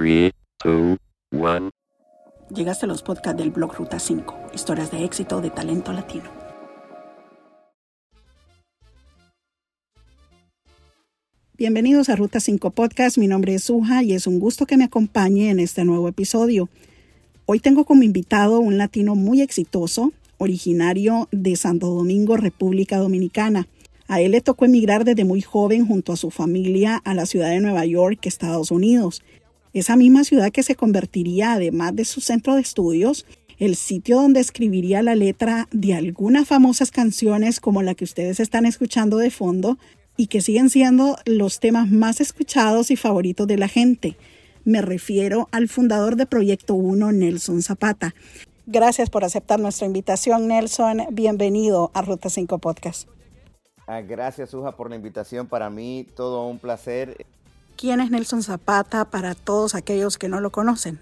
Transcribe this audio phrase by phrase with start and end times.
[0.00, 0.32] 3,
[0.64, 0.96] 2,
[1.32, 1.70] 1.
[2.54, 6.24] Llegaste a los podcasts del blog Ruta 5, historias de éxito de talento latino.
[11.58, 14.84] Bienvenidos a Ruta 5 Podcast, mi nombre es Suja y es un gusto que me
[14.84, 16.70] acompañe en este nuevo episodio.
[17.44, 23.68] Hoy tengo como invitado un latino muy exitoso, originario de Santo Domingo, República Dominicana.
[24.08, 27.50] A él le tocó emigrar desde muy joven junto a su familia a la ciudad
[27.50, 29.22] de Nueva York, Estados Unidos.
[29.72, 33.24] Esa misma ciudad que se convertiría, además de su centro de estudios,
[33.58, 38.66] el sitio donde escribiría la letra de algunas famosas canciones como la que ustedes están
[38.66, 39.78] escuchando de fondo
[40.16, 44.16] y que siguen siendo los temas más escuchados y favoritos de la gente.
[44.64, 48.14] Me refiero al fundador de Proyecto 1, Nelson Zapata.
[48.66, 51.06] Gracias por aceptar nuestra invitación, Nelson.
[51.12, 53.08] Bienvenido a Ruta 5 Podcast.
[53.86, 55.46] Ah, gracias, Suja, por la invitación.
[55.46, 57.26] Para mí, todo un placer.
[57.80, 61.00] ¿Quién es Nelson Zapata para todos aquellos que no lo conocen?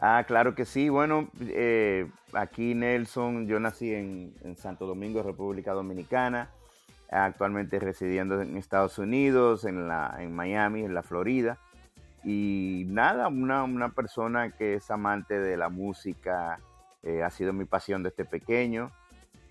[0.00, 0.88] Ah, claro que sí.
[0.88, 6.48] Bueno, eh, aquí Nelson, yo nací en, Santo Domingo, República Dominicana,
[7.10, 11.58] actualmente residiendo en Estados Unidos, en, la, en Miami, en la Florida.
[12.24, 16.60] Y nada, una, una persona que es amante de la música,
[17.02, 18.90] eh, ha sido mi pasión desde pequeño.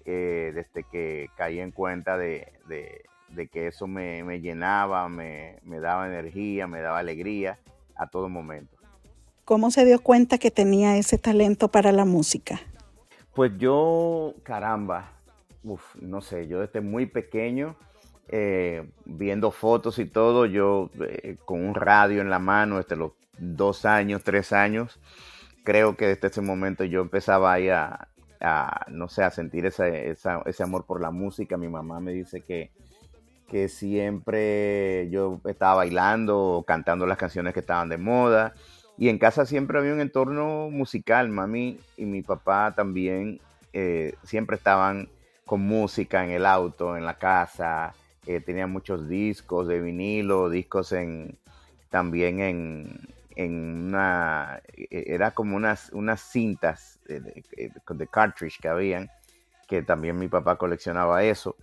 [0.08, 2.54] Eh, desde que caí en cuenta de,
[3.52, 7.60] que eso me, llenaba, me, daba energía, me daba alegría
[7.96, 8.76] a todo momento.
[9.44, 12.60] ¿Cómo se dio cuenta que tenía ese talento para la música?
[13.34, 15.12] Pues yo, caramba,
[16.02, 17.76] no sé, yo desde muy pequeño,
[18.28, 23.12] eh, viendo fotos y todo, yo eh, con un radio en la mano desde los
[23.38, 25.00] dos años, tres años,
[25.64, 28.08] creo que desde ese momento yo empezaba ahí a,
[28.88, 31.58] no sé, a sentir ese, ese amor por la música.
[31.58, 32.72] Mi mamá me dice que,
[33.48, 38.54] que siempre yo estaba bailando o cantando las canciones que estaban de moda.
[38.98, 41.30] Y en casa siempre había un entorno musical.
[41.30, 43.40] Mami y mi papá también
[43.74, 45.10] eh, siempre estaban
[45.46, 47.94] con música en el auto, en la casa.
[48.26, 51.38] Eh, tenían muchos discos de vinilo, discos en,
[51.90, 53.00] también en,
[53.36, 59.12] en una, e, era como unas, unas cintas de, de, cartridge que habían,
[59.68, 61.56] que también mi papá coleccionaba eso.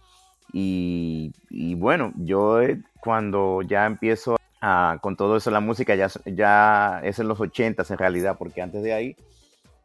[0.52, 1.32] Y,
[1.76, 7.18] bueno, yo eh, cuando ya empiezo a, con todo eso la música, ya, ya es
[7.18, 9.16] en los ochentas en realidad, porque antes de ahí,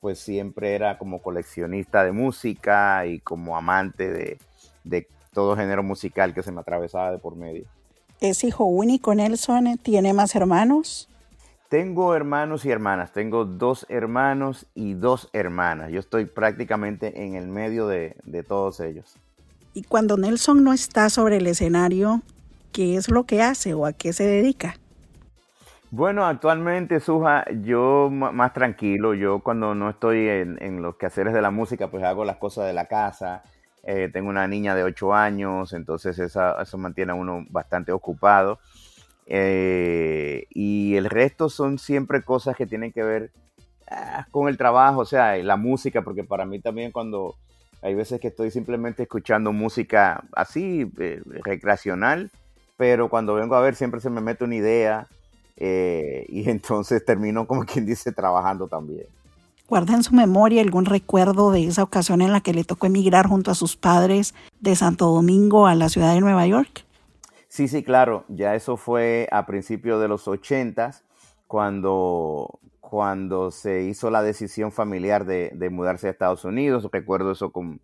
[0.02, 4.38] pues siempre era como coleccionista de música y como amante de,
[4.84, 7.66] de todo género musical que se me atravesaba de por medio.
[8.20, 9.78] ¿Es hijo único Nelson?
[9.78, 11.08] ¿Tiene más hermanos?
[11.70, 15.92] Tengo hermanos y hermanas, tengo dos hermanos y dos hermanas.
[15.92, 18.16] Yo estoy prácticamente en el medio de,
[18.48, 19.18] todos ellos.
[19.78, 22.24] Y cuando Nelson no está sobre el escenario,
[22.72, 24.74] ¿qué es lo que hace o a qué se dedica?
[25.92, 29.14] Bueno, actualmente, Suja, yo más tranquilo.
[29.14, 32.74] Yo cuando no estoy en, los quehaceres de la música, pues hago las cosas de
[32.74, 33.44] la casa.
[33.84, 38.58] Eh, tengo una niña de 8 años, entonces eso mantiene a uno bastante ocupado.
[39.28, 43.32] Eh, y el resto son siempre cosas que tienen que ver
[43.92, 47.36] ah, con el trabajo, o sea, la música, porque para mí también cuando
[47.82, 52.32] hay veces que estoy simplemente escuchando música así, eh, recreacional,
[52.76, 55.08] pero cuando vengo a ver siempre se me mete una idea
[55.58, 59.06] eh, y entonces termino como quien dice trabajando también.
[59.68, 63.28] ¿Guarda en su memoria algún recuerdo de esa ocasión en la que le tocó emigrar
[63.28, 66.86] junto a sus padres de Santo Domingo a la ciudad de Nueva York?
[67.50, 71.04] Sí, sí, claro, ya eso fue a principios de los ochentas,
[71.48, 76.88] cuando, cuando se hizo la decisión familiar de, mudarse a Estados Unidos.
[76.90, 77.82] Recuerdo eso con,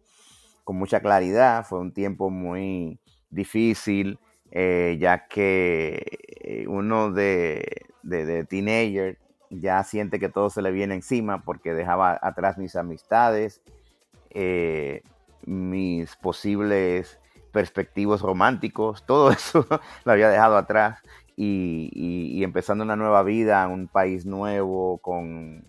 [0.68, 3.00] mucha claridad, fue un tiempo muy
[3.30, 4.18] difícil,
[4.50, 7.86] eh, ya que eh, uno de,
[8.48, 9.18] teenager
[9.50, 13.62] ya siente que todo se le viene encima porque dejaba atrás mis amistades,
[14.30, 15.04] eh,
[15.46, 17.20] mis posibles
[17.52, 19.68] perspectivos románticos, todo eso
[20.06, 21.04] lo había dejado atrás
[21.36, 25.64] y, empezando una nueva vida, un país nuevo con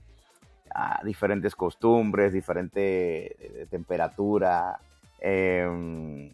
[0.75, 4.79] ah, diferentes costumbres, diferente eh, temperatura.
[5.21, 6.33] Em,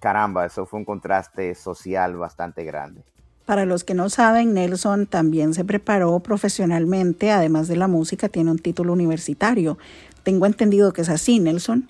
[0.00, 3.02] caramba, eso fue un contraste social bastante grande.
[3.44, 8.52] Para los que no saben, Nelson también se preparó profesionalmente, además de la música, tiene
[8.52, 9.78] un título universitario.
[10.22, 11.88] Tengo entendido que es así, Nelson.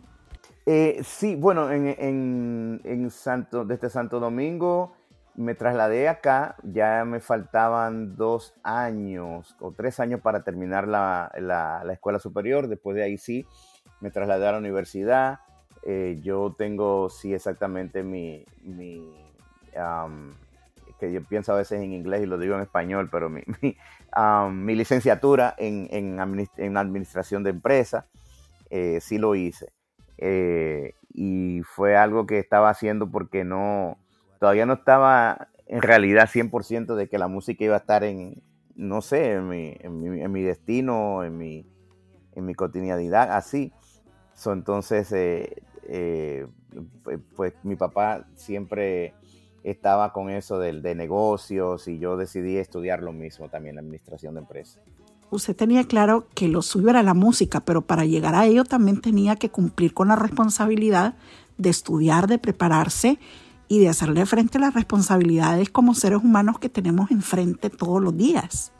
[0.64, 4.92] Eh, sí, bueno, en, Santo, desde Santo Domingo
[5.34, 11.30] me trasladé acá, ya me faltaban dos años o tres años para terminar la,
[11.92, 13.46] escuela superior, después de ahí sí,
[14.00, 15.40] me trasladé a la universidad,
[15.84, 18.44] eh, yo tengo, sí, exactamente mi,
[21.00, 23.42] que yo pienso a veces en inglés y lo digo en español, pero mi,
[24.16, 28.04] um, licenciatura en, en, administración de empresas,
[28.70, 29.72] eh, sí lo hice.
[30.18, 33.98] Eh, y fue algo que estaba haciendo porque no,
[34.42, 38.42] todavía no estaba en realidad 100% de que la música iba a estar en,
[38.74, 41.64] no sé, en mi, en mi, destino, en mi,
[42.34, 43.72] en mi cotidianidad, así.
[44.46, 46.48] entonces, eh, eh,
[47.36, 49.14] pues, mi papá siempre
[49.62, 54.40] estaba con eso de, de, negocios y yo decidí estudiar lo mismo también, administración de
[54.40, 54.82] empresas.
[55.30, 59.00] Usted tenía claro que lo suyo era la música, pero para llegar a ello también
[59.00, 61.14] tenía que cumplir con la responsabilidad
[61.58, 63.20] de estudiar, de prepararse
[63.72, 68.14] y de hacerle frente a las responsabilidades como seres humanos que tenemos enfrente todos los
[68.14, 68.70] días.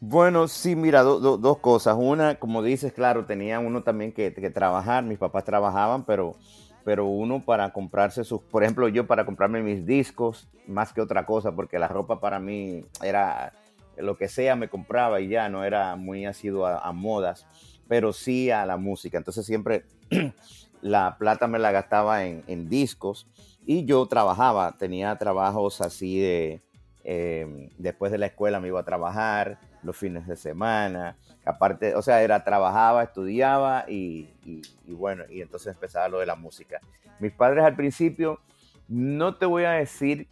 [0.00, 1.96] Bueno, sí, mira, dos cosas.
[1.98, 5.04] Una, como dices, claro, tenía uno también que, trabajar.
[5.04, 6.34] Mis papás trabajaban, pero,
[6.82, 11.26] pero uno para comprarse sus, por ejemplo, yo para comprarme mis discos, más que otra
[11.26, 13.52] cosa, porque la ropa para mí era
[13.98, 17.46] lo que sea, me compraba y ya no era muy asiduo a, a modas,
[17.86, 19.18] pero sí a la música.
[19.18, 19.84] Entonces siempre
[20.80, 23.26] la plata me la gastaba en, en discos
[23.66, 26.62] y yo trabajaba, tenía trabajos así de,
[27.04, 32.02] em, después de la escuela me iba a trabajar, los fines de semana, aparte, o
[32.02, 34.28] sea, era, trabajaba, estudiaba y,
[34.86, 36.80] bueno, y entonces empezaba lo de la música.
[37.18, 38.40] Mis padres al principio,
[38.88, 40.28] no te voy a decir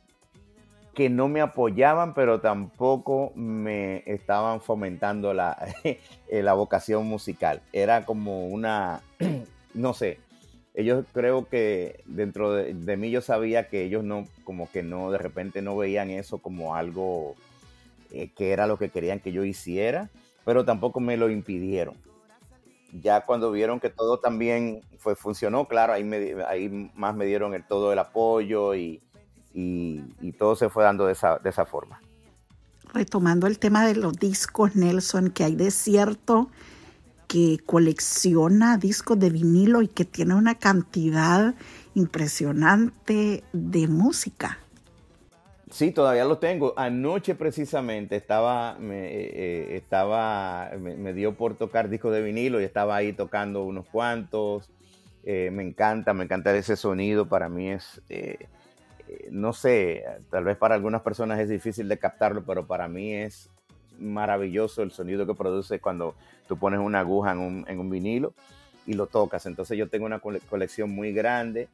[0.95, 5.57] que no me apoyaban, pero tampoco me estaban fomentando la,
[6.31, 7.63] la vocación musical.
[7.73, 9.01] Era como una,
[9.75, 10.19] no sé,
[10.75, 15.19] ellos creo que dentro de, mí yo sabía que ellos no, como que no, de
[15.19, 17.35] repente no veían eso como algo
[18.13, 20.11] eh, que era lo que querían que yo hiciera,
[20.45, 21.95] pero tampoco me lo impidieron.
[23.03, 26.09] Ya cuando vieron que todo también fue, funcionó, claro, ahí,
[26.49, 29.01] ahí más me dieron el, todo el apoyo y,
[29.55, 32.01] y, todo se fue dando de esa, de esa forma.
[32.93, 36.49] Retomando el tema de los discos, Nelson, que hay de cierto
[37.31, 41.55] que colecciona discos de vinilo y que tiene una cantidad
[41.95, 44.59] impresionante de música.
[45.71, 46.75] Sí, todavía lo tengo.
[46.77, 52.65] Anoche precisamente estaba, me, eh, eh, estaba, me, dio por tocar discos de vinilo y
[52.65, 54.69] estaba ahí tocando unos cuantos.
[55.23, 57.29] Eh, me encanta, me encanta ese sonido.
[57.29, 58.03] Para mí es,
[59.31, 63.49] no sé, tal vez para algunas personas es difícil de captarlo, pero para mí es
[64.01, 66.15] maravilloso el sonido que produce cuando
[66.49, 68.35] tú pones una aguja en un, en un vinilo
[68.87, 69.47] y lo tocas.
[69.47, 71.69] Entonces yo tengo una colección muy grande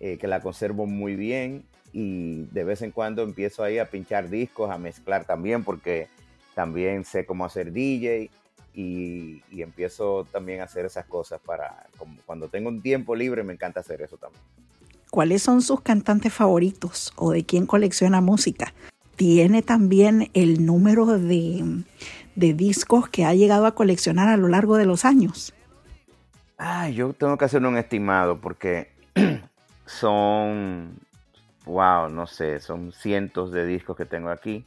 [0.00, 4.30] eh, que la conservo muy bien y de vez en cuando empiezo ahí a pinchar
[4.30, 6.08] discos, a mezclar también porque
[6.54, 8.30] también sé cómo hacer DJ
[8.72, 11.86] y, y empiezo también a hacer esas cosas para
[12.24, 14.42] cuando tengo un tiempo libre me encanta hacer eso también.
[15.10, 18.72] ¿Cuáles son sus cantantes favoritos o de quién colecciona música?
[19.20, 21.84] Tiene también el número de,
[22.34, 25.52] discos que ha llegado a coleccionar a lo largo de los años?
[26.56, 28.88] Ah, yo tengo que hacer un estimado porque
[29.84, 30.98] son,
[31.66, 34.64] wow, no sé, son cientos de discos que tengo aquí.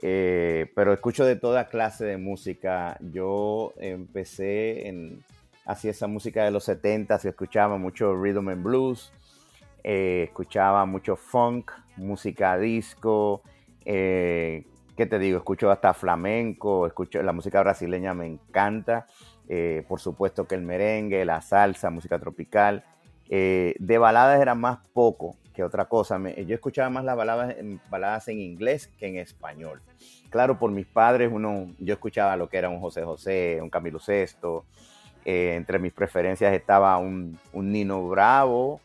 [0.00, 2.96] Eh, pero escucho de toda clase de música.
[3.12, 5.22] Yo empecé en,
[5.66, 9.12] hacia esa música de los 70, se escuchaba mucho rhythm and blues,
[9.84, 13.42] eh, escuchaba mucho funk, música disco,
[13.86, 14.64] eh,
[14.96, 15.38] ¿Qué te digo?
[15.38, 19.06] Escucho hasta flamenco, escucho la música brasileña, me encanta.
[19.48, 22.84] Eh, por supuesto que el merengue, la salsa, música tropical.
[23.28, 26.18] Eh, de baladas era más poco que otra cosa.
[26.18, 27.54] yo escuchaba más las baladas,
[27.88, 29.80] baladas en inglés que en español.
[30.30, 34.00] Claro, por mis padres, uno, yo escuchaba lo que era un José José, un Camilo
[34.00, 34.64] Sesto.
[35.24, 38.80] entre mis preferencias estaba un, un Nino Bravo.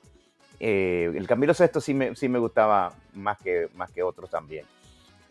[0.59, 4.65] el Camilo Sesto sí me, sí me gustaba más que, más que otros también.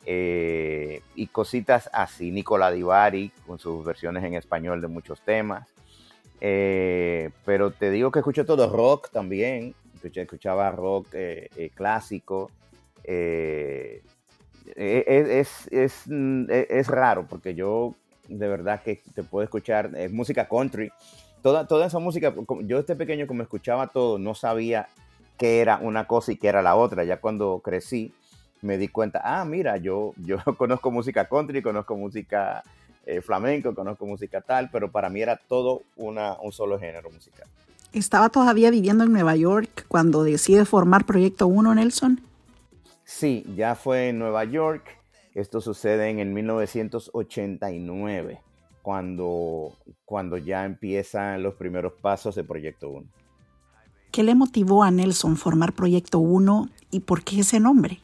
[0.06, 2.30] Eh, y cositas así.
[2.30, 5.68] Nicola Divari con sus versiones en español de muchos temas.
[6.40, 9.74] Eh, pero te digo que escucho todo rock también.
[10.02, 12.50] Escuchaba rock eh, clásico.
[13.04, 14.02] E,
[14.76, 17.94] es, es, mm, e, es, raro porque yo
[18.28, 20.90] de verdad que te puedo escuchar música country.
[21.42, 24.88] Toda, toda esa música, yo este pequeño como escuchaba todo, no sabía
[25.38, 27.02] qué era una cosa y qué era la otra.
[27.04, 28.14] Ya cuando crecí,
[28.62, 32.62] me di cuenta, ah, mira, yo, yo conozco música country, conozco música
[33.06, 37.46] eh, flamenco, conozco música tal, pero para mí era todo una, un solo género musical.
[37.92, 42.20] ¿Estaba todavía viviendo en Nueva York cuando decide formar Proyecto 1, Nelson?
[43.04, 44.84] Sí, ya fue en Nueva York.
[45.34, 48.40] Esto sucede en el 1989,
[48.82, 53.08] cuando, cuando ya empiezan los primeros pasos de Proyecto 1.
[54.12, 57.98] ¿Qué le motivó a Nelson formar Proyecto 1 y por qué ese nombre?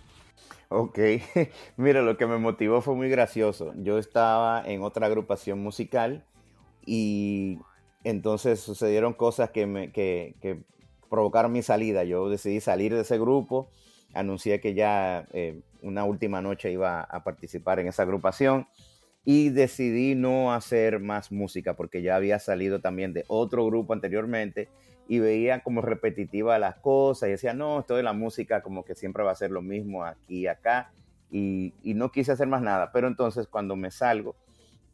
[0.68, 0.98] Ok,
[1.76, 3.72] mira, lo que me motivó fue muy gracioso.
[3.76, 6.24] Yo estaba en otra agrupación musical
[6.84, 7.58] y
[8.04, 10.62] entonces sucedieron cosas que, me, que, que
[11.08, 12.04] provocaron mi salida.
[12.04, 13.70] Yo decidí salir de ese grupo,
[14.12, 18.66] anuncié que ya eh, una última noche iba a participar en esa agrupación
[19.28, 24.68] y decidí no hacer más música porque ya había salido también de otro grupo anteriormente
[25.08, 28.94] y veía como repetitiva las cosas y decía, no, esto de la música como que
[28.94, 30.92] siempre va a ser lo mismo aquí y acá
[31.28, 32.92] y, no quise hacer más nada.
[32.92, 34.36] Pero entonces cuando me salgo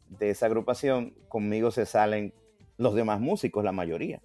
[0.09, 2.33] de esa agrupación, conmigo se salen
[2.77, 4.19] los demás músicos, la mayoría.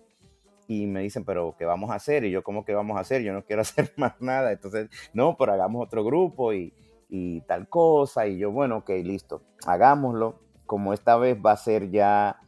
[0.67, 2.25] Y me dicen, pero ¿qué vamos a hacer?
[2.25, 3.23] Y yo, ¿cómo que vamos a hacer?
[3.23, 4.53] Yo no quiero hacer más nada.
[4.53, 6.73] Entonces, no, pero hagamos otro grupo y,
[7.09, 8.27] y tal cosa.
[8.27, 10.39] Y yo, bueno, ok, listo, hagámoslo.
[10.67, 12.41] Como esta vez va a ser ya,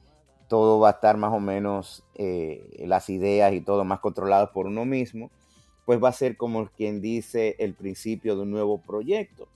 [0.48, 4.66] todo va a estar más o menos, eh, las ideas y todo más controlado por
[4.66, 5.30] uno mismo,
[5.86, 9.48] pues va a ser como quien dice el principio de un nuevo proyecto.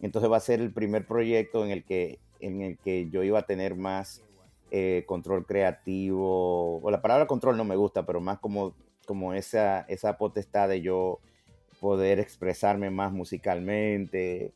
[0.00, 3.40] Entonces va a ser el primer proyecto en el que, en el que yo iba
[3.40, 4.22] a tener más
[4.70, 8.74] eh, control creativo, o la palabra control no me gusta, pero más como,
[9.06, 11.20] como esa, esa potestad de yo
[11.80, 14.52] poder expresarme más musicalmente.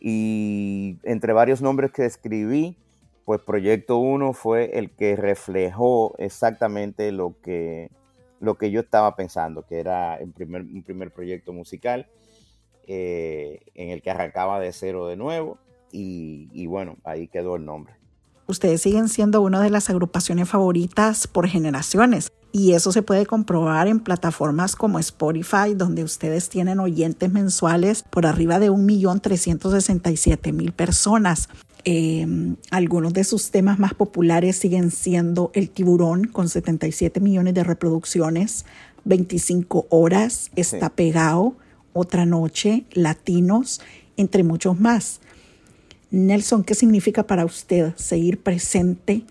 [0.00, 2.76] Y entre varios nombres que escribí,
[3.24, 7.90] pues Proyecto 1 fue el que reflejó exactamente lo que,
[8.40, 12.06] lo que yo estaba pensando, que era un primer, un primer proyecto musical
[12.86, 15.58] eh, en el que arrancaba de cero de nuevo.
[15.90, 17.94] Y, y bueno, ahí quedó el nombre.
[18.48, 22.30] Ustedes siguen siendo una de las agrupaciones favoritas por generaciones.
[22.52, 28.24] Y eso se puede comprobar en plataformas como Spotify, donde ustedes tienen oyentes mensuales por
[28.24, 31.50] arriba de 1.367.000 personas.
[31.84, 32.26] Eh,
[32.70, 38.64] algunos de sus temas más populares siguen siendo El tiburón con 77 millones de reproducciones,
[39.04, 41.56] 25 horas, Está pegado,
[41.92, 43.80] Otra noche, Latinos,
[44.16, 45.20] entre muchos más.
[46.10, 49.22] Nelson, ¿qué significa para usted seguir presente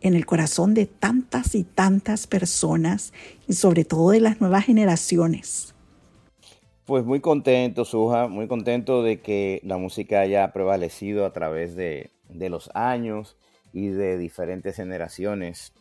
[0.00, 3.12] en el corazón de tantas y tantas personas
[3.48, 5.74] y sobre todo de las nuevas generaciones?
[6.84, 12.10] Pues muy contento, Suja, muy contento de que la música haya prevalecido a través de,
[12.28, 13.36] de los años
[13.72, 15.72] y de diferentes generaciones.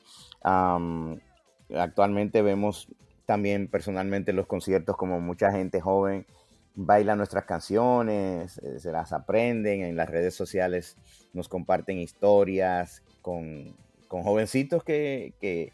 [1.75, 2.87] Actualmente vemos
[3.25, 6.25] también personalmente los conciertos como mucha gente joven
[6.75, 10.97] baila nuestras canciones, eh, se las aprenden, en las redes sociales
[11.33, 13.75] nos comparten historias con,
[14.07, 15.71] con jovencitos que, que,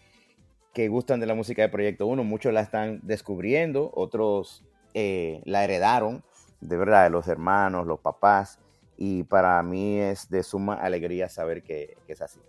[0.90, 2.24] gustan de la música de Proyecto 1.
[2.24, 4.64] Muchos la están descubriendo, otros
[4.94, 6.24] eh, la heredaron,
[6.62, 8.60] de verdad, de los hermanos, los papás.
[8.96, 12.40] Y para mí es de suma alegría saber que, que es así.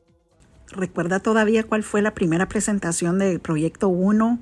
[0.71, 4.39] ¿Recuerda todavía cuál fue la primera presentación de Proyecto 1?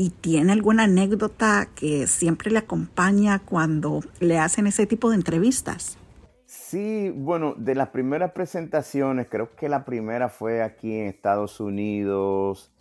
[0.00, 5.98] ¿Y tiene alguna anécdota que siempre le acompaña cuando le hacen ese tipo de entrevistas?
[6.46, 12.72] Sí, bueno, de las primeras presentaciones, creo que la primera fue aquí en Estados Unidos,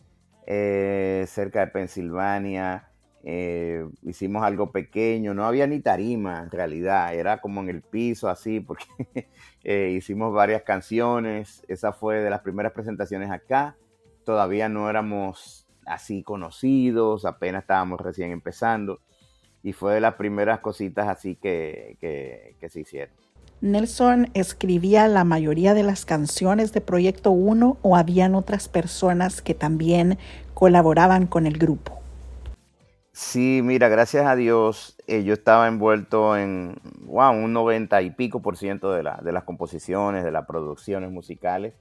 [0.45, 2.91] eh, cerca de Pensilvania.
[3.23, 8.29] Eh, hicimos algo pequeño, no había ni tarima en realidad, era como en el piso
[8.29, 8.85] así, porque
[9.63, 11.65] eh, hicimos varias canciones.
[11.67, 13.75] Esa fue de las primeras presentaciones acá.
[14.23, 18.99] Todavía no éramos así conocidos, apenas estábamos recién empezando.
[19.63, 23.15] Y fue de las primeras cositas así que, que, que se hicieron.
[23.59, 29.55] Nelson escribía la mayoría de las canciones de Proyecto 1 o habían otras personas que
[29.55, 30.19] también
[30.53, 31.99] colaboraban con el grupo?
[33.11, 38.41] Sí, mira, gracias a Dios, eh, yo estaba envuelto en wow, un 90 y pico
[38.41, 41.73] por ciento de, la, de las composiciones, de las producciones musicales.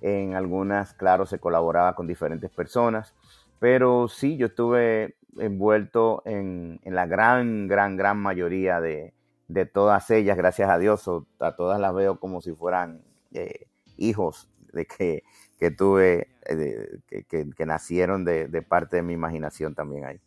[0.00, 3.14] En algunas, claro, se colaboraba con diferentes personas,
[3.58, 9.14] pero sí, yo estuve envuelto en, en la gran, gran, gran mayoría de,
[9.48, 11.08] de todas ellas, gracias a Dios,
[11.40, 15.22] a todas las veo como si fueran eh, hijos de que,
[15.58, 20.20] que tuve, eh, que, que, nacieron de, de, parte de mi imaginación también ahí.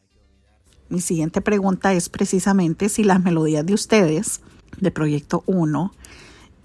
[0.89, 4.41] Mi siguiente pregunta es precisamente si las melodías de ustedes,
[4.79, 5.91] de Proyecto 1,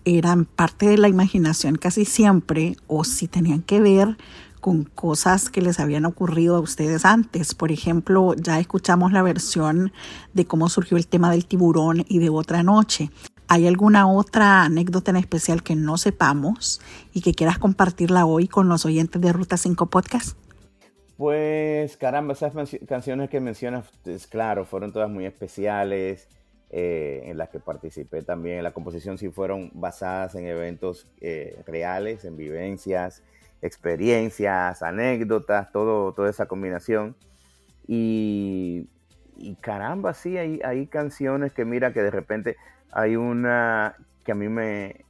[0.04, 4.16] eran parte de la imaginación casi siempre o si tenían que ver
[4.62, 7.52] con cosas que les habían ocurrido a ustedes antes.
[7.52, 9.92] Por ejemplo, ya escuchamos la versión
[10.34, 13.10] de cómo surgió el tema del tiburón y de otra noche.
[13.48, 16.80] ¿Hay alguna otra anécdota en especial que no sepamos
[17.12, 20.38] y que quieras compartirla hoy con los oyentes de Ruta 5 Podcast?
[21.16, 22.52] Pues caramba, esas
[22.86, 23.90] canciones que mencionas,
[24.30, 26.28] claro, fueron todas muy especiales,
[26.70, 28.62] eh, en las que participé también.
[28.62, 33.24] La composición sí fueron basadas en eventos eh, reales, en vivencias,
[33.62, 37.16] experiencias, anécdotas, todo, toda esa combinación.
[37.86, 38.88] Y,
[39.36, 42.56] y caramba, sí, hay, hay, canciones que mira que de repente
[42.90, 45.04] hay una que a mí me,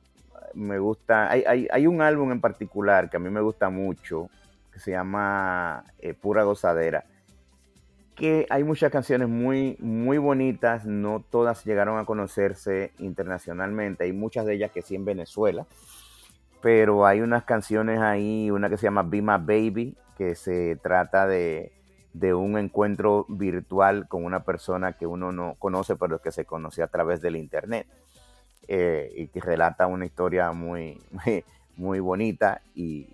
[0.55, 4.31] me gusta, hay, hay, hay, un álbum en particular que a mí me gusta mucho,
[4.73, 7.05] que se llama eh, Pura Gozadera,
[8.15, 14.47] que hay muchas canciones muy, muy bonitas, no todas llegaron a conocerse internacionalmente, hay muchas
[14.47, 15.67] de ellas que sí en Venezuela,
[16.62, 21.73] pero hay unas canciones ahí, una que se llama Be Baby, que se trata de,
[22.14, 26.85] de un encuentro virtual con una persona que uno no conoce, pero que se conoció
[26.85, 27.87] a través del internet.
[28.69, 31.00] Eh, y que relata una historia muy,
[31.76, 33.09] muy, bonita y,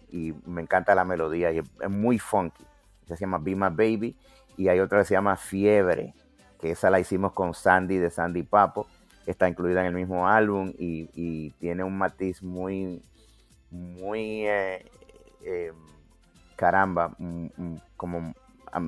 [0.44, 2.64] me encanta la melodía y es, muy funky.
[3.06, 4.14] se llama Be Baby
[4.58, 6.12] y hay otra que se llama Fiebre,
[6.60, 8.86] que esa la hicimos con Sandy de Sandy Papo,
[9.24, 13.02] está incluida en el mismo álbum y, tiene un matiz muy,
[13.70, 14.84] muy, eh,
[15.44, 15.72] eh,
[16.56, 18.34] caramba, mm, mm, como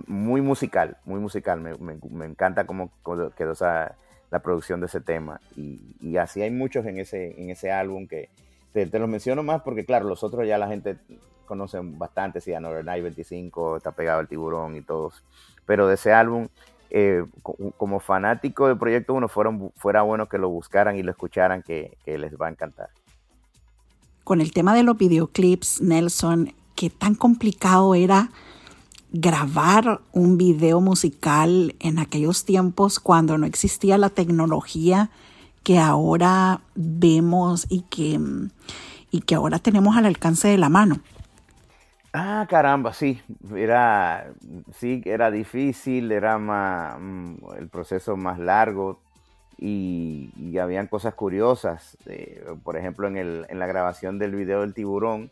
[0.06, 1.60] muy musical, muy musical.
[1.60, 1.75] Me,
[2.10, 3.96] me encanta cómo quedó esa
[4.30, 5.40] la producción de ese tema.
[5.56, 8.30] Y, así hay muchos en ese, en ese álbum que
[8.72, 10.96] te, los menciono más porque, claro, los otros ya la gente
[11.46, 15.25] conoce bastante, si a Night 25 está pegado al tiburón y todos.
[15.66, 16.49] Pero de ese álbum,
[16.90, 17.25] eh,
[17.76, 21.96] como fanático del Proyecto 1, fueron, fuera bueno que lo buscaran y lo escucharan, que,
[22.04, 22.90] que les va a encantar.
[24.30, 28.30] Con el tema de los videoclips, Nelson, qué tan complicado era
[29.10, 35.10] grabar un video musical en aquellos tiempos cuando no existía la tecnología
[35.64, 38.20] que ahora vemos y que,
[39.10, 41.00] y que ahora tenemos al alcance de la mano.
[42.12, 43.20] Ah, caramba, sí,
[43.52, 44.32] era,
[44.78, 49.00] sí, era difícil, era más, mm, el proceso más largo
[49.60, 51.98] y, y habían cosas curiosas.
[52.06, 55.30] Eh, por ejemplo, en, el, en la grabación del video del tiburón,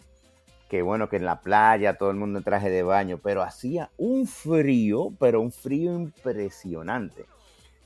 [0.68, 3.88] que bueno, que en la playa todo el mundo en traje de baño, pero hacía
[3.96, 7.24] un frío, pero un frío impresionante.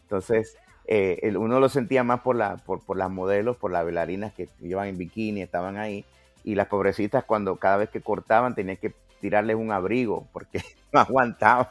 [0.03, 0.57] Entonces,
[0.87, 4.89] eh, uno lo sentía más por, la, por, las modelos, por las bailarinas que iban
[4.89, 6.05] en bikini, estaban ahí,
[6.43, 10.61] y las pobrecitas cuando cada vez que cortaban tenían que tirarles un abrigo porque
[10.93, 11.69] no aguantaban.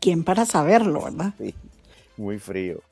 [0.00, 1.32] ¿Quién para saberlo, verdad?
[1.38, 1.54] Sí,
[2.18, 2.82] muy frío.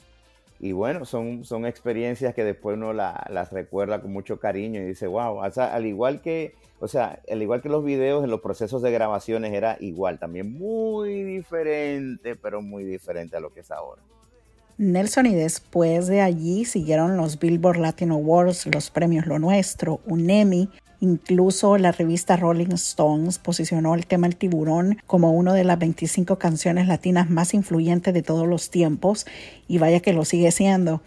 [0.64, 5.06] Y bueno, son, son experiencias que después uno las recuerda con mucho cariño y dice,
[5.06, 8.90] wow, al igual que o sea, al igual que los videos, en los procesos de
[8.90, 14.00] grabaciones era igual, también muy diferente, pero muy diferente a lo que es ahora.
[14.78, 20.30] Nelson y después de allí siguieron los Billboard Latin Awards, los premios Lo Nuestro, un
[20.30, 25.78] Emmy, incluso la revista Rolling Stones posicionó el tema El tiburón como una de las
[25.78, 29.26] 25 canciones latinas más influyentes de todos los tiempos
[29.68, 31.00] y vaya que lo sigue siendo.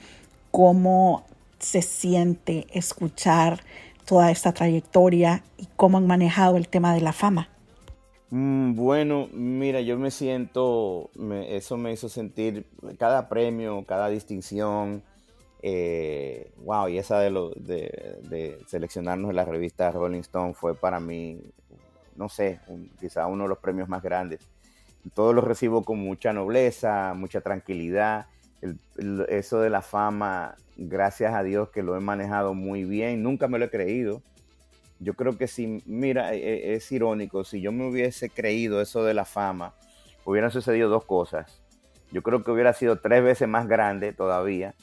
[0.51, 1.23] ¿Cómo
[1.59, 3.61] se siente escuchar
[4.05, 7.49] toda esta trayectoria y cómo han manejado el tema de la fama?
[8.29, 11.09] Mm, bueno, mira, yo me siento,
[11.47, 12.65] eso me hizo sentir
[12.97, 15.01] cada premio, cada distinción,
[15.61, 20.99] eh, wow, y esa de, lo, de, seleccionarnos en la revista Rolling Stone fue para
[20.99, 21.39] mí,
[22.15, 22.59] no sé,
[22.99, 24.41] quizá uno de los premios más grandes.
[25.13, 28.27] Todo lo recibo con mucha nobleza, mucha tranquilidad.
[29.29, 33.57] eso de la fama gracias a Dios que lo he manejado muy bien, nunca me
[33.59, 34.21] lo he creído.
[34.99, 39.03] Yo creo que si, mira, e, e, es, irónico, si yo me hubiese creído eso
[39.03, 39.73] de la fama,
[40.25, 41.61] hubieran sucedido dos cosas.
[42.11, 44.73] Yo creo que hubiera sido tres veces más grande todavía,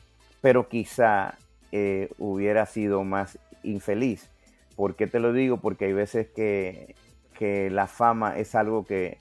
[0.45, 1.39] pero quizá
[1.73, 4.29] eh, hubiera sido más infeliz.
[4.77, 5.57] ¿Por qué te lo digo?
[5.57, 6.95] Porque hay veces que,
[7.71, 9.17] la fama es algo que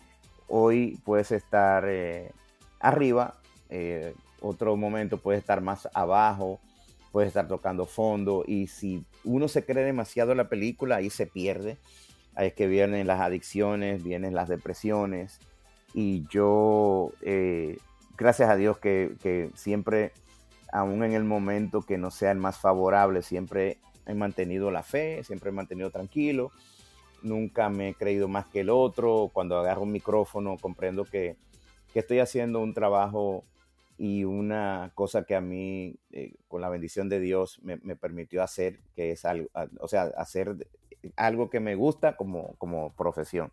[0.49, 2.33] hoy puedes estar eh,
[2.81, 3.36] arriba,
[3.69, 6.59] eh, otro momento puede estar más abajo,
[7.13, 11.25] puede estar tocando fondo y si uno se cree demasiado en la película, ahí se
[11.25, 11.77] pierde.
[12.36, 15.39] Ahí es que vienen las adicciones, vienen las depresiones
[15.93, 17.77] y yo, eh,
[18.17, 20.12] gracias a Dios que, siempre,
[20.73, 25.23] aún en el momento que no sea el más favorable, siempre he mantenido la fe,
[25.23, 26.51] siempre he mantenido tranquilo,
[27.21, 29.29] nunca me he creído más que el otro.
[29.31, 31.38] Cuando agarro un micrófono comprendo que,
[31.93, 33.45] que estoy haciendo un trabajo
[33.99, 38.79] y una cosa que a mí, eh, con la bendición de Dios, me, permitió hacer,
[38.95, 40.55] que es algo, o sea, hacer
[41.15, 43.51] algo que me gusta como, como profesión.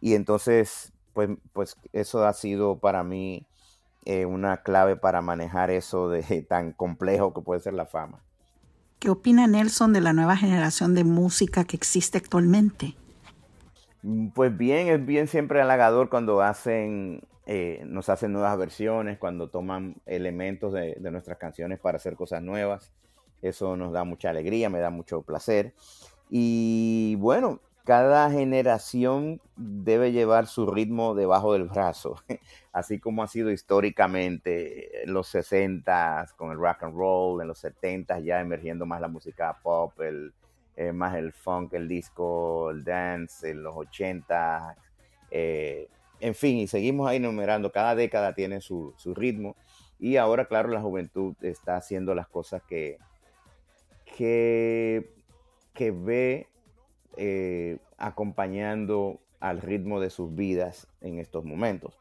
[0.00, 3.46] Y entonces, pues, pues eso ha sido para mí
[4.04, 8.22] eh, una clave para manejar eso de tan complejo que puede ser la fama.
[8.98, 12.94] ¿Qué opina Nelson de la nueva generación de música que existe actualmente?
[14.02, 19.48] Mm, pues bien, es bien siempre halagador cuando hacen eh, nos hacen nuevas versiones, cuando
[19.48, 22.92] toman elementos de, nuestras canciones para hacer cosas nuevas.
[23.42, 25.74] Eso nos da mucha alegría, me da mucho placer.
[26.28, 32.16] Y bueno, cada generación debe llevar su ritmo debajo del brazo,
[32.72, 37.58] así como ha sido históricamente en los 60 con el rock and roll, en los
[37.58, 40.32] 70 ya emergiendo más la música pop, el,
[40.76, 44.76] eh, más el funk, el disco, el dance, en los 80,
[45.30, 45.88] eh,
[46.20, 49.56] en fin, y seguimos ahí enumerando, cada década tiene su, su ritmo
[49.98, 52.98] y ahora, claro, la juventud está haciendo las cosas que,
[54.16, 55.12] que,
[55.74, 56.49] que ve
[57.16, 61.98] eh, acompañando al ritmo de sus vidas en estos momentos.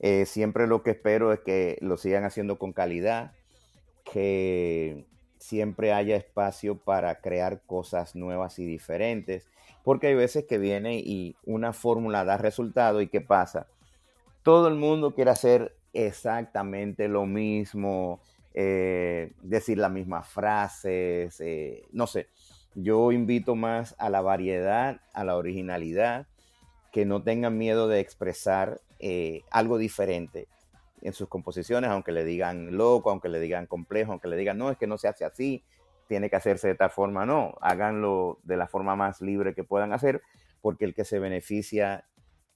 [0.00, 3.32] Eh, siempre lo que espero es que lo sigan haciendo con calidad,
[4.04, 5.06] que
[5.38, 9.46] siempre haya espacio para crear cosas nuevas y diferentes,
[9.84, 13.66] porque hay veces que viene y una fórmula da resultado y ¿qué pasa?
[14.42, 18.20] Todo el mundo quiere hacer exactamente lo mismo,
[18.54, 21.42] eh, decir las mismas frases,
[21.92, 22.28] no sé.
[22.74, 26.26] Yo invito más a la variedad, a la originalidad,
[26.92, 30.48] que no tengan miedo de expresar eh, algo diferente
[31.02, 34.70] en sus composiciones, aunque le digan loco, aunque le digan complejo, aunque le digan no,
[34.70, 35.64] es que no se hace así,
[36.08, 39.92] tiene que hacerse de tal forma, no, háganlo de la forma más libre que puedan
[39.92, 40.22] hacer,
[40.60, 42.04] porque el que se beneficia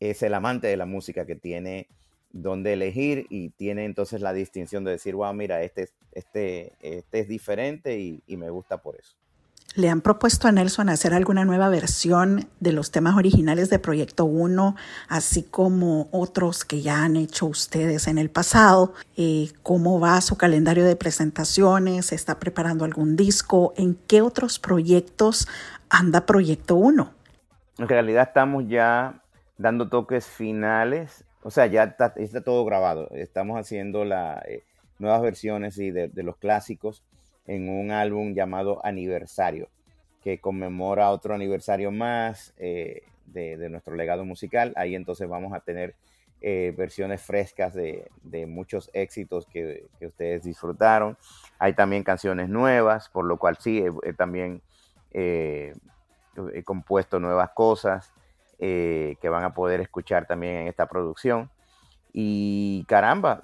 [0.00, 1.88] es el amante de la música que tiene
[2.32, 7.28] donde elegir y tiene entonces la distinción de decir, wow, mira, este, este, este es
[7.28, 9.21] diferente y me gusta por eso.
[9.74, 14.26] ¿Le han propuesto a Nelson hacer alguna nueva versión de los temas originales de Proyecto
[14.26, 14.76] 1,
[15.08, 18.92] así como otros que ya han hecho ustedes en el pasado?
[19.16, 22.06] Eh, ¿Cómo va su calendario de presentaciones?
[22.06, 23.72] ¿Se está preparando algún disco?
[23.78, 25.48] ¿En qué otros proyectos
[25.88, 27.10] anda Proyecto 1?
[27.78, 29.22] En realidad estamos ya
[29.56, 32.12] dando toques finales, o sea, ya está,
[32.44, 33.08] todo grabado.
[33.12, 34.64] Estamos haciendo las eh,
[34.98, 37.02] nuevas versiones de los clásicos
[37.46, 39.68] en un álbum llamado Aniversario,
[40.22, 44.72] que conmemora otro aniversario más eh, de, nuestro legado musical.
[44.76, 45.94] Ahí entonces vamos a tener
[46.40, 48.08] eh, versiones frescas de,
[48.46, 51.16] muchos éxitos que, ustedes disfrutaron.
[51.58, 53.84] Hay también canciones nuevas, por lo cual sí,
[54.16, 54.62] también
[55.12, 55.74] eh,
[56.54, 58.12] he compuesto nuevas cosas
[58.58, 61.50] que van a poder escuchar también en esta producción.
[62.12, 63.40] Y caramba,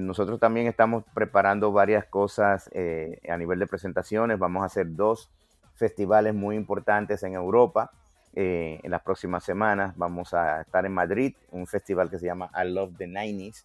[0.00, 4.38] nosotros también estamos preparando varias cosas eh, a nivel de presentaciones.
[4.38, 5.30] Vamos a hacer dos
[5.74, 7.90] festivales muy importantes en Europa
[8.34, 9.92] eh, en las próximas semanas.
[9.96, 13.64] Vamos a estar en Madrid, un festival que se llama I Love the 90s,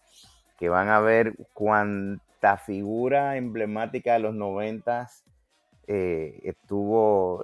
[0.58, 5.22] que van a ver cuánta figura emblemática de los 90s
[5.86, 7.42] eh, estuvo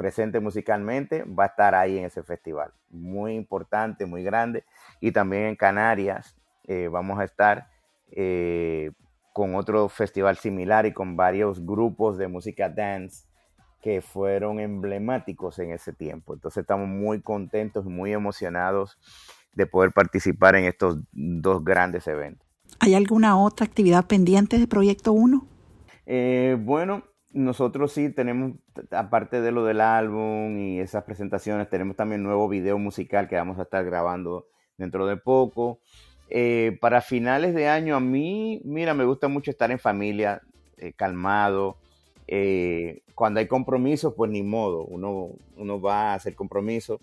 [0.00, 2.72] presente musicalmente, va a estar ahí en ese festival.
[2.88, 4.64] Muy importante, muy grande.
[4.98, 7.68] Y también en Canarias eh, vamos a estar
[8.10, 8.92] eh,
[9.34, 13.26] con otro festival similar y con varios grupos de música dance
[13.82, 16.32] que fueron emblemáticos en ese tiempo.
[16.32, 18.98] Entonces estamos muy contentos muy emocionados
[19.52, 22.48] de poder participar en estos dos grandes eventos.
[22.78, 25.46] ¿Hay alguna otra actividad pendiente de Proyecto 1?
[26.06, 28.52] Eh, bueno, nosotros sí tenemos,
[28.90, 33.58] aparte de lo del álbum y esas presentaciones, tenemos también nuevo video musical que vamos
[33.58, 35.80] a estar grabando dentro de poco.
[36.28, 40.42] Eh, para finales de año, a mí, mira, me gusta mucho estar en familia,
[40.76, 41.76] eh, calmado.
[42.26, 47.00] Eh, cuando hay compromisos, pues ni modo, uno, uno va a hacer compromiso,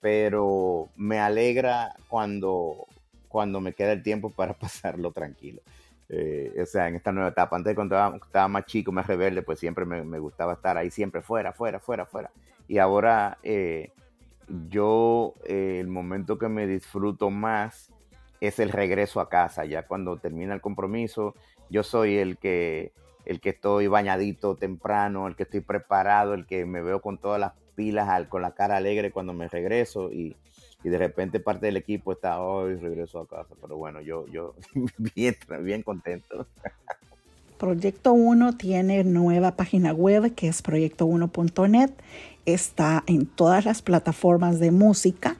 [0.00, 2.86] pero me alegra cuando,
[3.28, 5.62] cuando me queda el tiempo para pasarlo tranquilo.
[6.08, 7.56] Eh, o sea, en esta nueva etapa.
[7.56, 11.52] Antes cuando estaba, más chico, más rebelde, pues siempre me, gustaba estar ahí, siempre fuera,
[11.52, 12.30] fuera, fuera, fuera.
[12.68, 13.92] Y ahora eh,
[14.68, 17.90] yo, eh, el momento que me disfruto más
[18.40, 21.34] es el regreso a casa, ya cuando termina el compromiso,
[21.70, 22.92] yo soy el que,
[23.24, 27.40] el que estoy bañadito temprano, el que estoy preparado, el que me veo con todas
[27.40, 30.36] las pilas, con la cara alegre cuando me regreso y,
[30.84, 33.54] y de repente parte del equipo está hoy regreso a casa.
[33.60, 34.54] Pero bueno, yo, yo
[34.98, 36.46] bien, bien contento.
[37.58, 41.90] Proyecto 1 tiene nueva página web que es proyecto1.net.
[42.44, 45.38] Está en todas las plataformas de música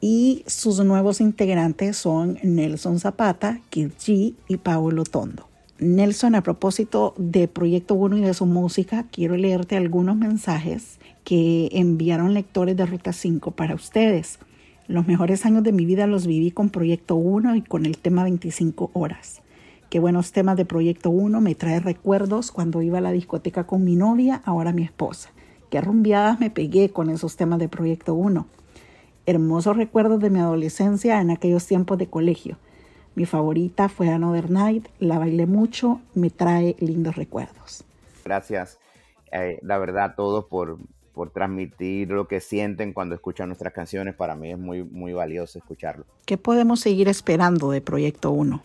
[0.00, 5.48] y sus nuevos integrantes son Nelson Zapata, G y Paulo Tondo.
[5.78, 11.68] Nelson, a propósito de Proyecto 1 y de su música, quiero leerte algunos mensajes que
[11.72, 14.38] enviaron lectores de Ruta 5 para ustedes.
[14.88, 18.24] Los mejores años de mi vida los viví con Proyecto 1 y con el tema
[18.24, 19.40] 25 horas.
[19.90, 23.84] Qué buenos temas de Proyecto 1 me trae recuerdos cuando iba a la discoteca con
[23.84, 25.30] mi novia, ahora mi esposa.
[25.70, 28.44] Qué rumbiadas me pegué con esos temas de Proyecto 1.
[29.26, 32.56] Hermosos recuerdos de mi adolescencia en aquellos tiempos de colegio.
[33.14, 37.84] Mi favorita fue Another Night, la bailé mucho, me trae lindos recuerdos.
[38.24, 38.80] Gracias,
[39.30, 40.78] eh, la verdad, a todos por
[41.14, 44.14] por transmitir lo que sienten cuando escuchan nuestras canciones.
[44.14, 46.04] Para mí es muy, muy valioso escucharlo.
[46.24, 48.62] ¿Qué podemos seguir esperando de Proyecto 1?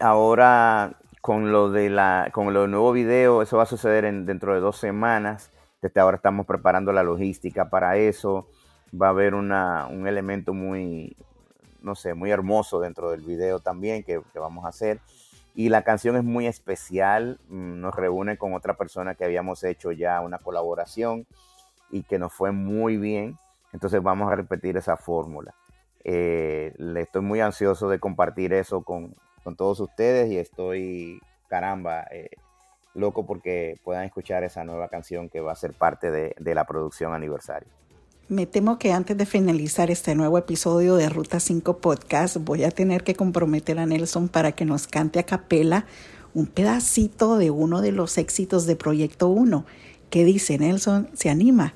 [0.00, 4.24] Ahora, con lo de la, con lo del nuevo video, eso va a suceder en,
[4.24, 5.50] dentro de dos semanas.
[5.82, 8.48] Desde ahora estamos preparando la logística para eso.
[8.90, 11.16] Va a haber una, un elemento muy,
[11.82, 15.00] no sé, muy hermoso dentro del video también que, que vamos a hacer.
[15.54, 19.92] Y la canción es muy especial, mm, nos reúne con otra persona que habíamos hecho
[19.92, 21.26] ya una colaboración
[21.90, 23.36] y que nos fue muy bien.
[23.72, 25.54] Entonces vamos a repetir esa fórmula.
[26.04, 32.06] Eh, le estoy muy ansioso de compartir eso con, con todos ustedes y estoy, caramba,
[32.10, 32.30] eh,
[32.94, 36.64] loco porque puedan escuchar esa nueva canción que va a ser parte de, de la
[36.64, 37.68] producción aniversario.
[38.28, 42.70] Me temo que antes de finalizar este nuevo episodio de Ruta 5 Podcast voy a
[42.70, 45.86] tener que comprometer a Nelson para que nos cante a capela
[46.34, 49.64] un pedacito de uno de los éxitos de Proyecto 1.
[50.10, 51.10] ¿Qué dice Nelson?
[51.14, 51.72] ¿Se anima?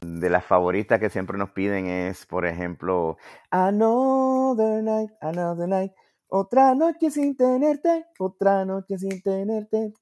[0.00, 3.16] De las favoritas que siempre nos piden es, por ejemplo,
[3.50, 5.92] Another Night, Another Night,
[6.28, 9.92] otra noche sin tenerte, otra noche sin tenerte.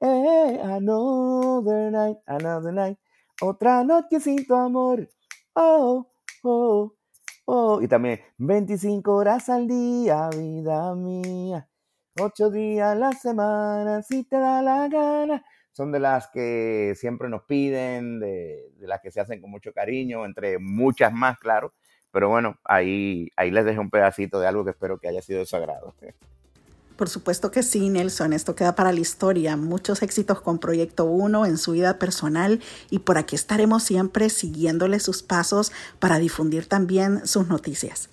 [0.00, 2.98] Eh, another night, another night,
[3.42, 5.08] otra noche sin tu amor
[5.58, 6.06] oh,
[6.44, 6.94] oh,
[7.46, 7.82] oh.
[7.82, 11.68] Y también 25 horas al día, vida mía.
[12.20, 15.44] 8 días a la semana, si te da la gana.
[15.78, 19.72] Son de las que siempre nos piden, de, de las que se hacen con mucho
[19.72, 21.72] cariño, entre muchas más, claro.
[22.10, 25.38] Pero bueno, ahí, ahí les dejo un pedacito de algo que espero que haya sido
[25.38, 25.94] de su agrado.
[26.96, 29.56] Por supuesto que sí, Nelson, esto queda para la historia.
[29.56, 32.60] Muchos éxitos con Proyecto 1 en su vida personal
[32.90, 38.10] y por aquí estaremos siempre siguiéndole sus pasos para difundir también sus noticias.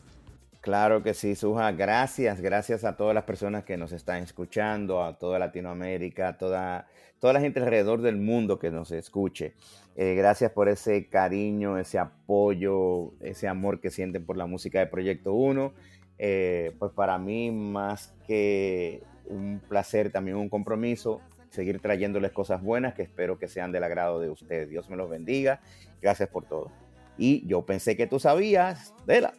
[0.65, 1.71] Claro que sí, Suja.
[1.73, 6.87] Gracias, gracias a todas las personas que nos están escuchando, a toda Latinoamérica, a toda,
[7.25, 9.55] toda la gente alrededor del mundo que nos escuche.
[9.95, 14.85] Eh, gracias por ese cariño, ese apoyo, ese amor que sienten por la música de
[14.85, 15.73] Proyecto 1
[16.19, 22.93] eh, pues para mí más que un placer, también un compromiso, seguir trayéndoles cosas buenas
[22.93, 24.69] que espero que sean del agrado de ustedes.
[24.69, 25.61] Dios me los bendiga.
[26.03, 26.71] Gracias por todo.
[27.17, 29.33] Y yo pensé que tú sabías, de la.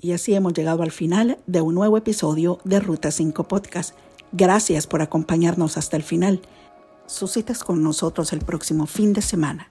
[0.00, 3.98] Y así hemos llegado al final de un nuevo episodio de Ruta 5 Podcast.
[4.38, 6.42] Gracias por acompañarnos hasta el final.
[7.06, 9.70] Suscitas con nosotros el próximo fin de semana.